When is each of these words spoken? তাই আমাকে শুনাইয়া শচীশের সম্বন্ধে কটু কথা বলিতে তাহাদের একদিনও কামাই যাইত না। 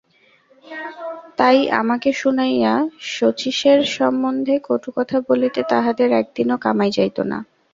তাই 1.37 1.57
আমাকে 1.81 2.09
শুনাইয়া 2.13 2.73
শচীশের 3.11 3.79
সম্বন্ধে 3.95 4.55
কটু 4.67 4.89
কথা 4.97 5.17
বলিতে 5.29 5.61
তাহাদের 5.69 6.09
একদিনও 6.21 6.57
কামাই 6.57 6.91
যাইত 6.97 7.17
না। 7.31 7.37